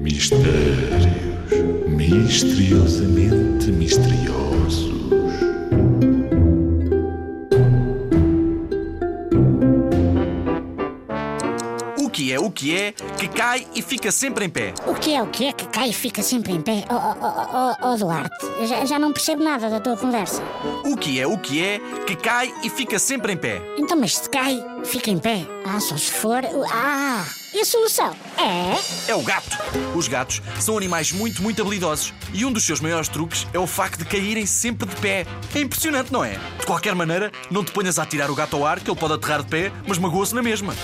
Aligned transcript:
Mistérios 0.00 1.08
misteriosamente 1.88 3.72
misteriosos. 3.72 4.37
O 12.08 12.10
que 12.10 12.32
é 12.32 12.40
o 12.40 12.50
que 12.50 12.74
é 12.74 12.92
que 12.92 13.28
cai 13.28 13.66
e 13.74 13.82
fica 13.82 14.10
sempre 14.10 14.46
em 14.46 14.48
pé? 14.48 14.72
O 14.86 14.94
que 14.94 15.14
é 15.14 15.22
o 15.22 15.26
que 15.26 15.48
é 15.48 15.52
que 15.52 15.66
cai 15.66 15.90
e 15.90 15.92
fica 15.92 16.22
sempre 16.22 16.54
em 16.54 16.60
pé? 16.62 16.82
Oh, 16.88 16.94
oh, 16.94 17.76
oh, 17.82 17.92
oh 17.92 17.96
Duarte, 17.98 18.46
eu 18.58 18.66
já, 18.66 18.82
já 18.86 18.98
não 18.98 19.12
percebo 19.12 19.44
nada 19.44 19.68
da 19.68 19.78
tua 19.78 19.94
conversa. 19.94 20.42
O 20.86 20.96
que 20.96 21.20
é 21.20 21.26
o 21.26 21.36
que 21.36 21.62
é 21.62 21.78
que 22.06 22.16
cai 22.16 22.50
e 22.64 22.70
fica 22.70 22.98
sempre 22.98 23.34
em 23.34 23.36
pé? 23.36 23.60
Então, 23.76 23.94
mas 24.00 24.16
se 24.16 24.30
cai, 24.30 24.58
fica 24.84 25.10
em 25.10 25.18
pé. 25.18 25.46
Ah, 25.66 25.78
só 25.80 25.98
se 25.98 26.10
for. 26.10 26.40
Ah! 26.72 27.26
E 27.52 27.60
a 27.60 27.64
solução? 27.66 28.16
É? 28.38 29.10
É 29.10 29.14
o 29.14 29.22
gato. 29.22 29.58
Os 29.94 30.08
gatos 30.08 30.40
são 30.58 30.78
animais 30.78 31.12
muito, 31.12 31.42
muito 31.42 31.60
habilidosos. 31.60 32.14
E 32.32 32.42
um 32.42 32.50
dos 32.50 32.64
seus 32.64 32.80
maiores 32.80 33.08
truques 33.08 33.46
é 33.52 33.58
o 33.58 33.66
facto 33.66 33.98
de 33.98 34.06
caírem 34.06 34.46
sempre 34.46 34.88
de 34.88 34.96
pé. 34.96 35.26
É 35.54 35.60
impressionante, 35.60 36.10
não 36.10 36.24
é? 36.24 36.38
De 36.58 36.64
qualquer 36.64 36.94
maneira, 36.94 37.30
não 37.50 37.62
te 37.62 37.70
ponhas 37.70 37.98
a 37.98 38.06
tirar 38.06 38.30
o 38.30 38.34
gato 38.34 38.56
ao 38.56 38.64
ar, 38.64 38.80
que 38.80 38.90
ele 38.90 38.98
pode 38.98 39.12
aterrar 39.12 39.42
de 39.42 39.50
pé, 39.50 39.70
mas 39.86 39.98
magoa-se 39.98 40.34
na 40.34 40.42
mesma. 40.42 40.74